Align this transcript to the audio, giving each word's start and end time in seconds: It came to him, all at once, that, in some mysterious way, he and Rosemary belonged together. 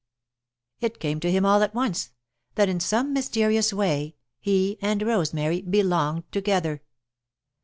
It 0.79 0.99
came 0.99 1.19
to 1.19 1.29
him, 1.29 1.45
all 1.45 1.61
at 1.61 1.75
once, 1.75 2.09
that, 2.55 2.67
in 2.67 2.79
some 2.79 3.13
mysterious 3.13 3.71
way, 3.71 4.15
he 4.39 4.79
and 4.81 4.99
Rosemary 5.03 5.61
belonged 5.61 6.23
together. 6.31 6.81